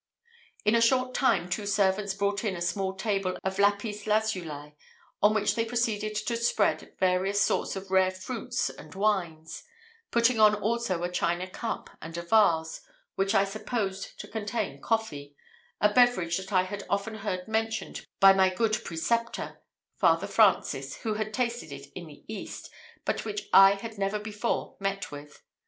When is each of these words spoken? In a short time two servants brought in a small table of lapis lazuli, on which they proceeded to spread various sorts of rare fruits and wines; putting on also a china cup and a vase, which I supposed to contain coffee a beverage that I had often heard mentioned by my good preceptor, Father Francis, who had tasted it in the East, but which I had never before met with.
In 0.65 0.73
a 0.73 0.81
short 0.81 1.13
time 1.13 1.47
two 1.47 1.67
servants 1.67 2.15
brought 2.15 2.43
in 2.43 2.55
a 2.55 2.59
small 2.61 2.95
table 2.95 3.37
of 3.43 3.59
lapis 3.59 4.07
lazuli, 4.07 4.75
on 5.21 5.35
which 5.35 5.53
they 5.53 5.63
proceeded 5.63 6.15
to 6.15 6.35
spread 6.37 6.95
various 6.99 7.39
sorts 7.39 7.75
of 7.75 7.91
rare 7.91 8.09
fruits 8.09 8.71
and 8.71 8.95
wines; 8.95 9.61
putting 10.09 10.39
on 10.39 10.55
also 10.55 11.03
a 11.03 11.11
china 11.11 11.45
cup 11.47 11.91
and 12.01 12.17
a 12.17 12.23
vase, 12.23 12.81
which 13.13 13.35
I 13.35 13.43
supposed 13.45 14.19
to 14.19 14.27
contain 14.27 14.81
coffee 14.81 15.35
a 15.79 15.93
beverage 15.93 16.37
that 16.37 16.51
I 16.51 16.63
had 16.63 16.83
often 16.89 17.13
heard 17.17 17.47
mentioned 17.47 18.07
by 18.19 18.33
my 18.33 18.49
good 18.49 18.83
preceptor, 18.83 19.61
Father 19.97 20.25
Francis, 20.25 20.95
who 21.03 21.13
had 21.13 21.31
tasted 21.31 21.71
it 21.71 21.91
in 21.93 22.07
the 22.07 22.23
East, 22.27 22.71
but 23.05 23.23
which 23.23 23.47
I 23.53 23.73
had 23.75 23.99
never 23.99 24.17
before 24.17 24.77
met 24.79 25.11
with. 25.11 25.43